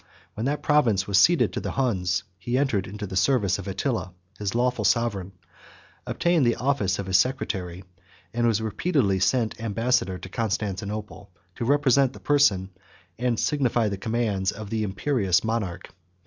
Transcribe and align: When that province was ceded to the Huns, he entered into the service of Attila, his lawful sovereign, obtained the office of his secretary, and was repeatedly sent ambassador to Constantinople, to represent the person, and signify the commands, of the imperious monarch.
When 0.33 0.47
that 0.47 0.63
province 0.63 1.05
was 1.05 1.19
ceded 1.19 1.53
to 1.53 1.59
the 1.59 1.69
Huns, 1.73 2.23
he 2.39 2.57
entered 2.57 2.87
into 2.87 3.05
the 3.05 3.15
service 3.15 3.59
of 3.59 3.67
Attila, 3.67 4.11
his 4.39 4.55
lawful 4.55 4.83
sovereign, 4.83 5.31
obtained 6.07 6.43
the 6.43 6.55
office 6.55 6.97
of 6.97 7.05
his 7.05 7.19
secretary, 7.19 7.83
and 8.33 8.47
was 8.47 8.61
repeatedly 8.63 9.19
sent 9.19 9.61
ambassador 9.61 10.17
to 10.17 10.27
Constantinople, 10.27 11.29
to 11.53 11.65
represent 11.65 12.13
the 12.13 12.19
person, 12.19 12.71
and 13.19 13.39
signify 13.39 13.89
the 13.89 13.97
commands, 13.97 14.51
of 14.51 14.71
the 14.71 14.81
imperious 14.81 15.43
monarch. 15.43 15.91